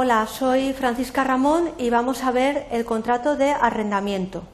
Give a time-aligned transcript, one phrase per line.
[0.00, 4.44] Hola, soy Francisca Ramón y vamos a ver el contrato de arrendamiento.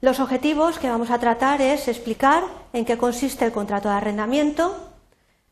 [0.00, 4.90] Los objetivos que vamos a tratar es explicar en qué consiste el contrato de arrendamiento,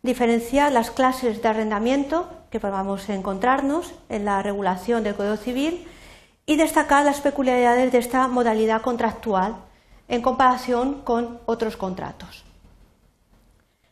[0.03, 5.87] diferenciar las clases de arrendamiento que podamos encontrarnos en la regulación del Código Civil
[6.45, 9.55] y destacar las peculiaridades de esta modalidad contractual
[10.09, 12.45] en comparación con otros contratos.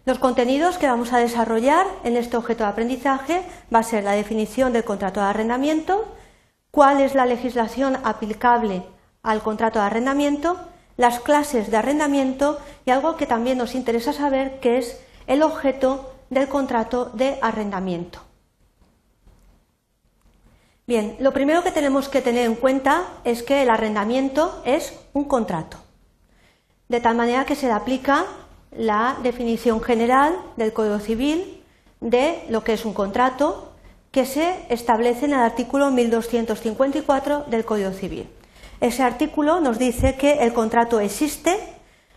[0.07, 4.13] Los contenidos que vamos a desarrollar en este objeto de aprendizaje va a ser la
[4.13, 6.07] definición del contrato de arrendamiento,
[6.71, 8.83] cuál es la legislación aplicable
[9.23, 10.57] al contrato de arrendamiento,
[10.97, 16.15] las clases de arrendamiento y algo que también nos interesa saber que es el objeto
[16.31, 18.21] del contrato de arrendamiento.
[20.87, 25.25] Bien, lo primero que tenemos que tener en cuenta es que el arrendamiento es un
[25.25, 25.77] contrato,
[26.89, 28.25] de tal manera que se le aplica
[28.73, 31.63] la definición general del Código Civil
[32.01, 33.73] de lo que es un contrato
[34.11, 38.29] que se establece en el artículo 1254 del Código Civil.
[38.81, 41.59] Ese artículo nos dice que el contrato existe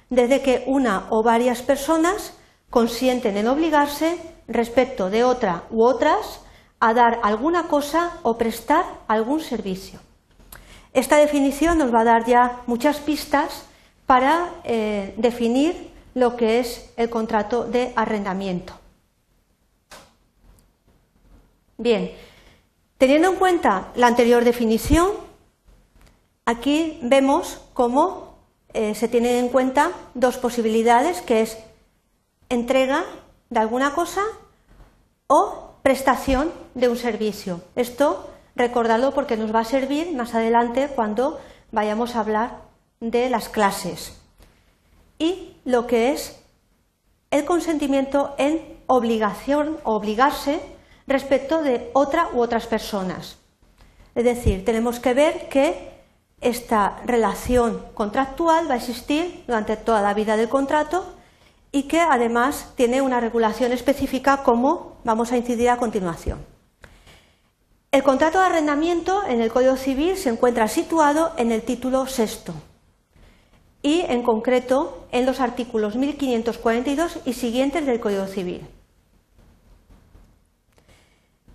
[0.09, 2.33] desde que una o varias personas
[2.70, 6.42] consienten en obligarse respecto de otra u otras
[6.80, 9.99] a dar alguna cosa o prestar algún servicio.
[10.94, 13.66] Esta definición nos va a dar ya muchas pistas
[14.05, 18.73] para eh, definir lo que es el contrato de arrendamiento.
[21.78, 22.11] Bien,
[22.97, 25.09] teniendo en cuenta la anterior definición,
[26.45, 28.38] aquí vemos cómo
[28.73, 31.58] eh, se tienen en cuenta dos posibilidades, que es
[32.50, 33.03] entrega
[33.50, 34.22] de alguna cosa
[35.27, 37.61] o prestación de un servicio.
[37.75, 41.39] Esto recordadlo porque nos va a servir más adelante cuando
[41.72, 42.61] vayamos a hablar
[43.00, 44.22] de las clases
[45.23, 46.38] y lo que es
[47.31, 50.59] el consentimiento en obligación o obligarse
[51.07, 53.38] respecto de otra u otras personas.
[54.15, 55.93] Es decir, tenemos que ver que
[56.42, 61.05] esta relación contractual va a existir durante toda la vida del contrato
[61.71, 66.45] y que además tiene una regulación específica como vamos a incidir a continuación.
[67.92, 72.53] El contrato de arrendamiento en el Código Civil se encuentra situado en el título sexto
[73.83, 78.66] y en concreto en los artículos 1542 y siguientes del Código Civil.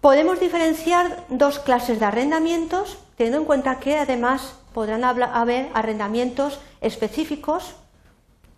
[0.00, 7.74] Podemos diferenciar dos clases de arrendamientos, teniendo en cuenta que además podrán haber arrendamientos específicos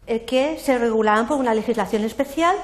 [0.07, 2.57] eh, que se regularán por una legislación especial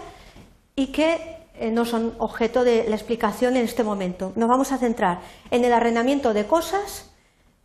[0.75, 4.33] y que eh, no son objeto de la explicación en este momento.
[4.37, 7.11] Nos vamos a centrar en el arrendamiento de cosas,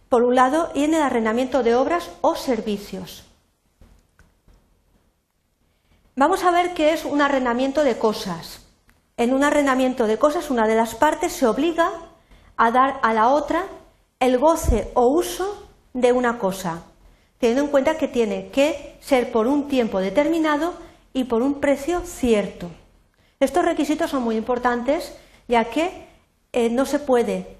[0.07, 3.31] por un lado, y en el arrendamiento de obras o servicios.
[6.16, 8.59] Vamos a ver qué es un arrendamiento de cosas.
[9.16, 11.89] En un arrendamiento de cosas, una de las partes se obliga
[12.57, 13.63] a dar a la otra
[14.19, 16.83] el goce o uso de una cosa,
[17.38, 20.73] teniendo en cuenta que tiene que ser por un tiempo determinado
[21.13, 22.69] y por un precio cierto.
[23.39, 25.16] Estos requisitos son muy importantes
[25.47, 26.07] ya que
[26.51, 27.55] eh, no se puede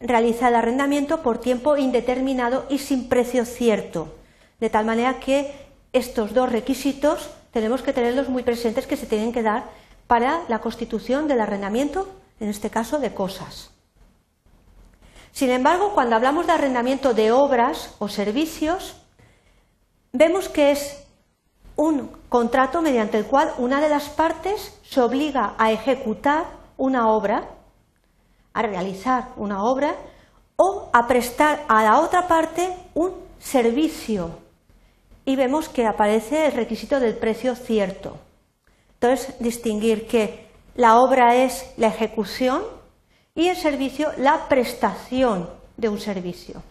[0.00, 4.12] realizar el arrendamiento por tiempo indeterminado y sin precio cierto,
[4.58, 5.54] de tal manera que
[5.92, 9.64] estos dos requisitos tenemos que tenerlos muy presentes que se tienen que dar
[10.06, 12.06] para la constitución del arrendamiento,
[12.38, 13.70] en este caso de cosas.
[15.32, 19.00] Sin embargo, cuando hablamos de arrendamiento de obras o servicios,
[20.12, 21.02] vemos que es
[21.76, 26.44] un contrato mediante el cual una de las partes se obliga a ejecutar
[26.76, 27.48] una obra,
[28.52, 29.96] a realizar una obra
[30.56, 34.45] o a prestar a la otra parte un servicio
[35.26, 38.16] y vemos que aparece el requisito del precio cierto.
[38.94, 42.62] Entonces, distinguir que la obra es la ejecución
[43.34, 46.62] y el servicio la prestación de un servicio.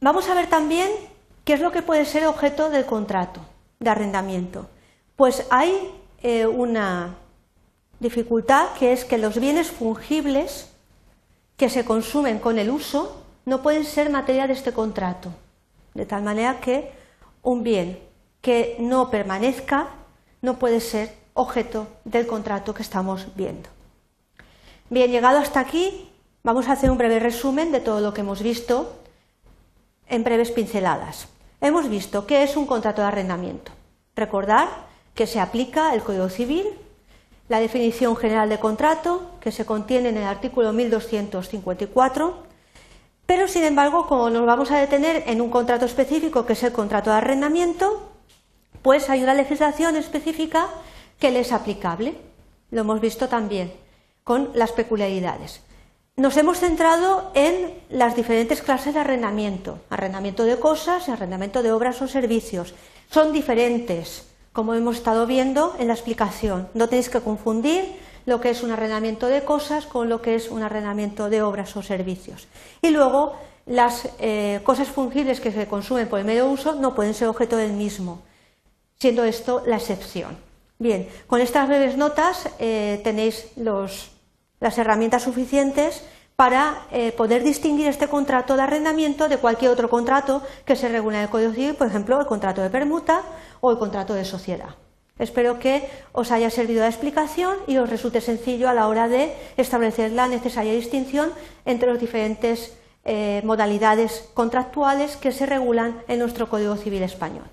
[0.00, 0.90] Vamos a ver también
[1.44, 3.40] qué es lo que puede ser objeto del contrato
[3.80, 4.68] de arrendamiento.
[5.16, 5.90] Pues hay
[6.22, 7.16] eh, una
[7.98, 10.70] dificultad que es que los bienes fungibles
[11.56, 15.30] que se consumen con el uso no pueden ser materia de este contrato,
[15.94, 16.92] de tal manera que
[17.42, 17.98] un bien
[18.40, 19.88] que no permanezca
[20.42, 23.68] no puede ser objeto del contrato que estamos viendo.
[24.90, 26.10] Bien, llegado hasta aquí,
[26.42, 29.00] vamos a hacer un breve resumen de todo lo que hemos visto
[30.08, 31.28] en breves pinceladas.
[31.60, 33.72] Hemos visto qué es un contrato de arrendamiento.
[34.14, 34.68] Recordar
[35.14, 36.66] que se aplica el Código Civil,
[37.48, 42.43] la definición general de contrato, que se contiene en el artículo 1254,
[43.26, 46.72] pero, sin embargo, como nos vamos a detener en un contrato específico, que es el
[46.72, 48.10] contrato de arrendamiento,
[48.82, 50.68] pues hay una legislación específica
[51.18, 52.14] que le es aplicable.
[52.70, 53.72] lo hemos visto también,
[54.24, 55.60] con las peculiaridades.
[56.16, 62.02] Nos hemos centrado en las diferentes clases de arrendamiento, arrendamiento de cosas arrendamiento de obras
[62.02, 62.74] o servicios.
[63.10, 66.68] Son diferentes, como hemos estado viendo en la explicación.
[66.74, 70.50] No tenéis que confundir lo que es un arrendamiento de cosas con lo que es
[70.50, 72.48] un arrendamiento de obras o servicios.
[72.82, 73.34] Y luego,
[73.66, 77.56] las eh, cosas fungibles que se consumen por el medio uso no pueden ser objeto
[77.56, 78.22] del mismo,
[78.98, 80.36] siendo esto la excepción.
[80.78, 86.04] Bien, con estas breves notas eh, tenéis las herramientas suficientes
[86.36, 91.16] para eh, poder distinguir este contrato de arrendamiento de cualquier otro contrato que se regule
[91.16, 93.22] en el Código Civil, por ejemplo, el contrato de permuta
[93.60, 94.74] o el contrato de sociedad.
[95.18, 99.32] Espero que os haya servido la explicación y os resulte sencillo a la hora de
[99.56, 101.30] establecer la necesaria distinción
[101.64, 107.44] entre las diferentes eh, modalidades contractuales que se regulan en nuestro Código Civil español.